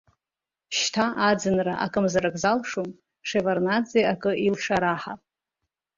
[0.77, 2.89] Шьҭа аӡынра акымзарак залшом,
[3.27, 5.13] Шеварднаӡе ак илшараҳа!